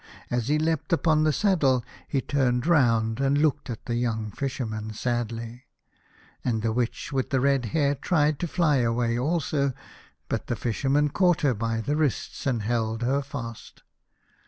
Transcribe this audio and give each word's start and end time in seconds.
As 0.31 0.47
he 0.47 0.57
leapt 0.57 0.91
upon 0.91 1.25
the 1.25 1.31
saddle 1.31 1.85
he 2.07 2.21
turned 2.21 2.65
round, 2.65 3.19
and 3.19 3.37
looked 3.37 3.69
at 3.69 3.85
the 3.85 3.93
young 3.93 4.31
Fisher 4.31 4.65
man 4.65 4.93
sadly. 4.93 5.65
And 6.43 6.63
the 6.63 6.73
Witch 6.73 7.13
with 7.13 7.29
the 7.29 7.39
red 7.39 7.65
hair 7.65 7.93
tried 7.93 8.39
to 8.39 8.47
fly 8.47 8.77
away 8.77 9.15
also, 9.15 9.73
but 10.27 10.47
the 10.47 10.55
Fisherman 10.55 11.09
caught 11.09 11.41
her 11.41 11.53
by 11.53 11.81
her 11.81 11.95
wrists, 11.95 12.47
and 12.47 12.63
held 12.63 13.03
her 13.03 13.21
fast. 13.21 13.83